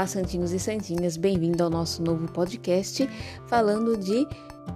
[0.00, 3.06] Olá, santinhos e santinhas, bem-vindo ao nosso novo podcast
[3.46, 4.26] falando de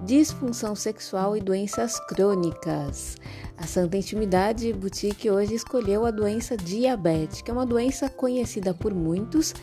[0.05, 3.17] disfunção sexual e doenças crônicas.
[3.57, 6.59] A Santa Intimidade Boutique hoje escolheu a doença
[7.51, 9.55] é uma doença conhecida por muitos,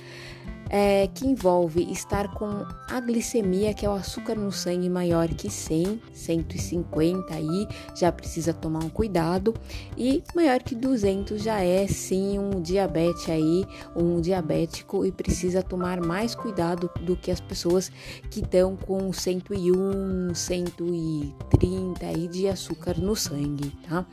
[0.73, 5.49] é, que envolve estar com a glicemia, que é o açúcar no sangue maior que
[5.49, 9.53] 100, 150 aí, já precisa tomar um cuidado,
[9.97, 15.99] e maior que 200 já é sim um diabetes aí, um diabético e precisa tomar
[15.99, 17.91] mais cuidado do que as pessoas
[18.29, 24.05] que estão com 101, 130 aí de açúcar no sangue, tá?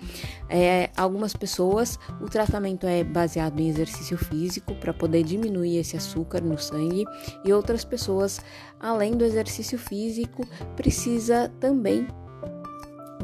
[0.48, 6.47] É, algumas pessoas, o tratamento é baseado em exercício físico para poder diminuir esse açúcar
[6.48, 7.04] no sangue
[7.44, 8.40] e outras pessoas,
[8.80, 12.06] além do exercício físico, precisa também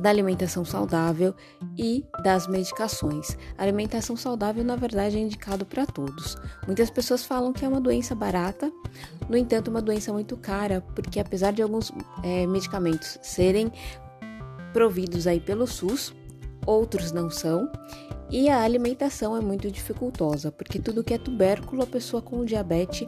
[0.01, 1.35] da alimentação saudável
[1.79, 3.39] e das medicações.
[3.57, 6.37] A alimentação saudável, na verdade, é indicado para todos.
[6.67, 8.71] Muitas pessoas falam que é uma doença barata,
[9.29, 11.91] no entanto, uma doença muito cara, porque apesar de alguns
[12.23, 13.73] é, medicamentos serem
[14.75, 16.13] providos aí pelo SUS,
[16.67, 17.71] outros não são,
[18.31, 23.07] e a alimentação é muito dificultosa, porque tudo que é tubérculo, a pessoa com diabetes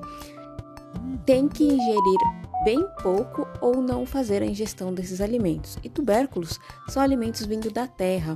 [1.25, 5.79] tem que ingerir bem pouco ou não fazer a ingestão desses alimentos.
[5.83, 8.35] E tubérculos são alimentos vindo da terra.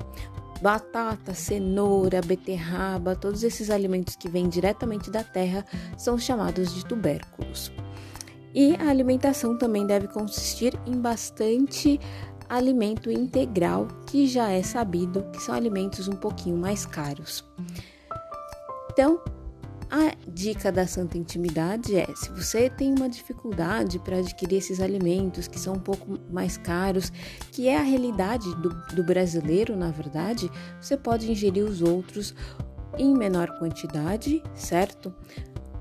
[0.62, 5.64] Batata, cenoura, beterraba, todos esses alimentos que vêm diretamente da terra
[5.96, 7.72] são chamados de tubérculos.
[8.54, 12.00] E a alimentação também deve consistir em bastante
[12.51, 17.45] alimento integral, que já é sabido que são alimentos um pouquinho mais caros.
[18.91, 19.23] Então,
[19.89, 25.47] a dica da Santa Intimidade é: se você tem uma dificuldade para adquirir esses alimentos
[25.47, 27.12] que são um pouco mais caros,
[27.53, 32.34] que é a realidade do, do brasileiro, na verdade, você pode ingerir os outros
[32.98, 35.15] em menor quantidade, certo?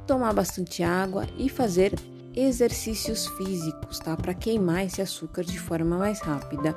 [0.06, 1.94] Tomar bastante água e fazer
[2.36, 4.16] exercícios físicos, tá?
[4.16, 6.76] Para queimar esse açúcar de forma mais rápida.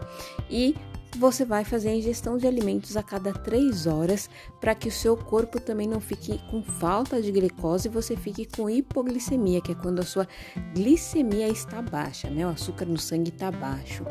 [0.50, 0.74] E
[1.18, 4.30] você vai fazer a ingestão de alimentos a cada 3 horas
[4.60, 8.46] para que o seu corpo também não fique com falta de glicose e você fique
[8.46, 10.26] com hipoglicemia, que é quando a sua
[10.74, 12.46] glicemia está baixa, né?
[12.46, 14.04] O açúcar no sangue está baixo.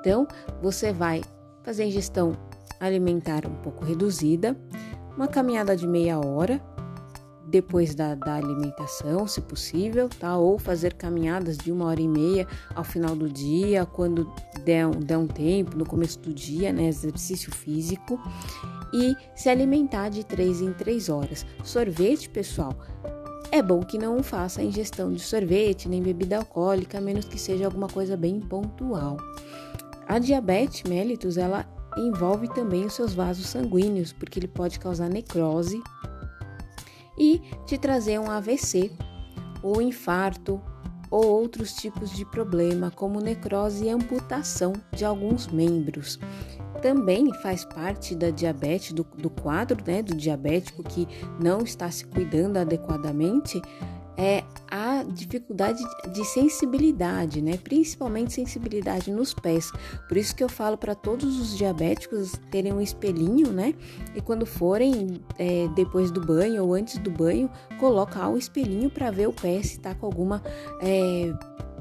[0.00, 0.26] Então,
[0.62, 1.20] você vai
[1.62, 2.36] fazer a ingestão
[2.80, 4.56] alimentar um pouco reduzida,
[5.14, 6.58] uma caminhada de meia hora,
[7.50, 10.36] depois da, da, alimentação, se possível, tá?
[10.36, 14.32] Ou fazer caminhadas de uma hora e meia ao final do dia, quando
[14.64, 16.86] der, der um tempo, no começo do dia, né?
[16.86, 18.20] Exercício físico.
[18.92, 21.44] E se alimentar de três em três horas.
[21.64, 22.74] Sorvete, pessoal,
[23.50, 27.64] é bom que não faça ingestão de sorvete nem bebida alcoólica, a menos que seja
[27.64, 29.16] alguma coisa bem pontual.
[30.06, 35.80] A diabetes mellitus, ela envolve também os seus vasos sanguíneos, porque ele pode causar necrose
[37.20, 38.90] e te trazer um AVC,
[39.62, 40.58] ou infarto,
[41.10, 46.18] ou outros tipos de problema, como necrose e amputação de alguns membros.
[46.80, 51.06] Também faz parte da diabetes, do, do quadro né, do diabético que
[51.38, 53.60] não está se cuidando adequadamente,
[55.10, 55.82] dificuldade
[56.12, 57.56] de sensibilidade, né?
[57.56, 59.70] Principalmente sensibilidade nos pés.
[60.08, 63.74] Por isso que eu falo para todos os diabéticos terem um espelhinho, né?
[64.14, 69.10] E quando forem é, depois do banho ou antes do banho, colocar o espelhinho para
[69.10, 70.42] ver o pé se está com alguma
[70.80, 71.32] é,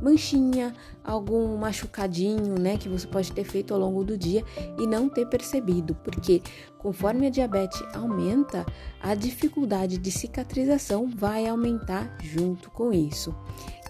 [0.02, 0.74] manchinha,
[1.04, 4.44] algum machucadinho, né, que você pode ter feito ao longo do dia
[4.80, 6.42] e não ter percebido, porque
[6.78, 8.66] conforme a diabetes aumenta,
[9.02, 13.36] a dificuldade de cicatrização vai aumentar junto com isso.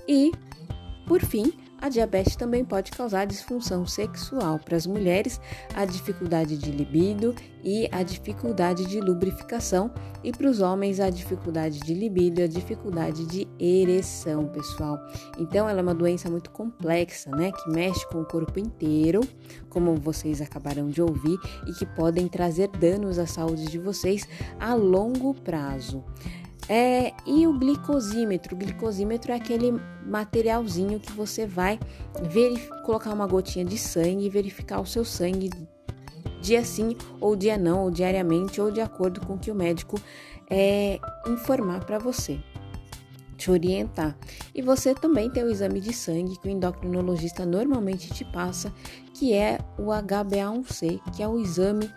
[0.08, 0.31] E,
[1.08, 5.40] por fim, a diabetes também pode causar disfunção sexual para as mulheres,
[5.73, 9.91] a dificuldade de libido e a dificuldade de lubrificação,
[10.23, 14.97] e para os homens a dificuldade de libido e a dificuldade de ereção, pessoal.
[15.38, 19.22] Então ela é uma doença muito complexa, né, que mexe com o corpo inteiro,
[19.69, 24.28] como vocês acabaram de ouvir, e que podem trazer danos à saúde de vocês
[24.59, 26.03] a longo prazo.
[26.70, 28.56] É, e o glicosímetro?
[28.56, 29.74] O glicosímetro é aquele
[30.06, 31.80] materialzinho que você vai
[32.86, 35.50] colocar uma gotinha de sangue e verificar o seu sangue
[36.42, 40.00] dia sim ou dia não, ou diariamente, ou de acordo com o que o médico
[40.50, 42.40] é, informar para você,
[43.36, 44.16] te orientar.
[44.54, 48.72] E você também tem o exame de sangue que o endocrinologista normalmente te passa,
[49.16, 51.90] que é o HbA1c, que é o exame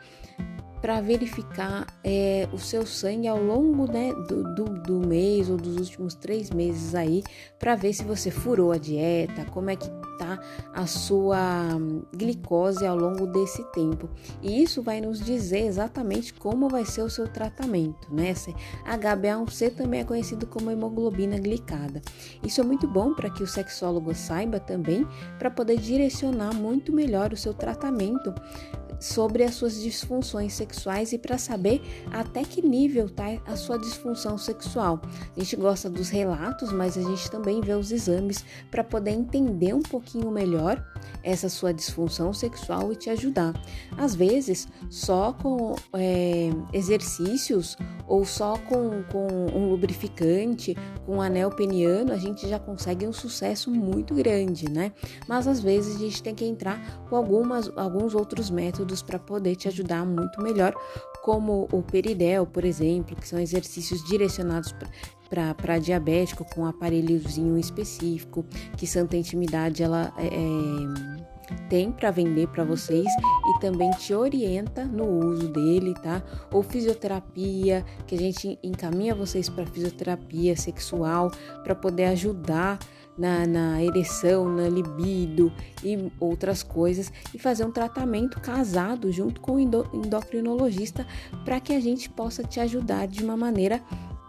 [0.82, 5.76] para verificar é, o seu sangue ao longo né, do, do, do, mês ou dos
[5.76, 7.23] últimos três meses aí,
[7.56, 9.88] para ver se você furou a dieta, como é que
[10.19, 10.40] tá
[10.75, 11.69] a sua
[12.12, 14.11] glicose ao longo desse tempo.
[14.43, 18.35] E isso vai nos dizer exatamente como vai ser o seu tratamento, né?
[18.85, 22.02] HbA1c também é conhecido como hemoglobina glicada.
[22.44, 25.06] Isso é muito bom para que o sexólogo saiba também,
[25.38, 28.35] para poder direcionar muito melhor o seu tratamento
[29.02, 34.38] sobre as suas disfunções sexuais e para saber até que nível está a sua disfunção
[34.38, 35.02] sexual.
[35.37, 39.75] A gente gosta dos relatos, mas a gente também vê os exames para poder entender
[39.75, 40.82] um pouquinho melhor
[41.22, 43.52] essa sua disfunção sexual e te ajudar.
[43.96, 47.76] Às vezes, só com é, exercícios
[48.06, 50.76] ou só com, com um lubrificante,
[51.06, 54.93] com um anel peniano, a gente já consegue um sucesso muito grande, né?
[55.28, 59.56] Mas às vezes a gente tem que entrar com algumas, alguns outros métodos para poder
[59.56, 60.75] te ajudar muito melhor,
[61.22, 64.75] como o peridel, por exemplo, que são exercícios direcionados
[65.56, 68.44] para diabético com um aparelhozinho específico,
[68.76, 71.31] que Santa Intimidade ela é, é
[71.69, 76.22] tem para vender para vocês e também te orienta no uso dele, tá?
[76.50, 81.31] Ou fisioterapia, que a gente encaminha vocês para fisioterapia sexual
[81.62, 82.78] para poder ajudar
[83.16, 85.52] na, na ereção, na libido
[85.84, 91.06] e outras coisas e fazer um tratamento casado junto com o endocrinologista
[91.44, 93.82] para que a gente possa te ajudar de uma maneira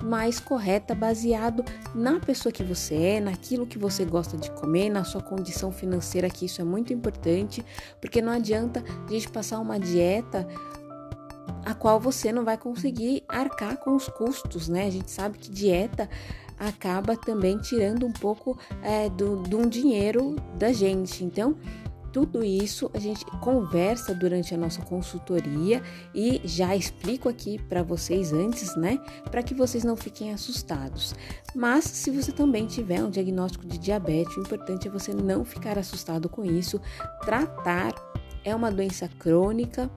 [0.04, 1.64] mais correta, baseado
[1.96, 6.30] na pessoa que você é, naquilo que você gosta de comer, na sua condição financeira,
[6.30, 7.66] que isso é muito importante,
[8.02, 10.48] porque não adianta a gente passar uma dieta
[11.66, 14.86] a qual você não vai conseguir arcar com os custos, né?
[14.88, 16.10] A gente sabe que dieta
[16.60, 21.24] acaba também tirando um pouco é, do, dinheiro da gente.
[21.24, 21.56] Então,
[22.14, 25.82] tudo isso a gente conversa durante a nossa consultoria
[26.14, 29.00] e já explico aqui para vocês antes, né?
[29.32, 31.16] Para que vocês não fiquem assustados.
[31.56, 35.80] Mas se você também tiver um diagnóstico de diabetes, o importante é você não ficar
[35.80, 36.80] assustado com isso.
[37.26, 37.94] Tratar
[38.46, 39.90] é uma doença crônica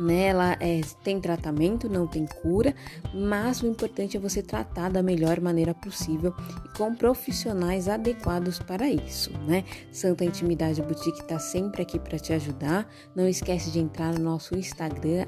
[0.00, 0.26] né?
[0.26, 2.74] Ela é, tem tratamento, não tem cura,
[3.14, 8.88] mas o importante é você tratar da melhor maneira possível e com profissionais adequados para
[8.88, 9.64] isso, né?
[9.92, 12.88] Santa Intimidade Boutique está sempre aqui para te ajudar.
[13.14, 15.26] Não esquece de entrar no nosso Instagram,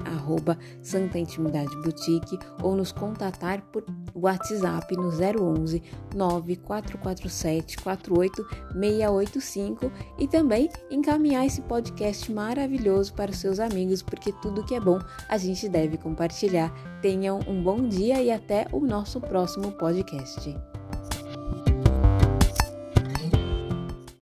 [0.81, 3.85] Santa Intimidade Boutique, ou nos contatar por
[4.15, 5.81] WhatsApp no 011
[6.15, 14.75] 9447 48685 e também encaminhar esse podcast maravilhoso para os seus amigos, porque tudo que
[14.75, 14.99] é bom
[15.29, 16.73] a gente deve compartilhar.
[17.01, 20.72] Tenham um bom dia e até o nosso próximo podcast.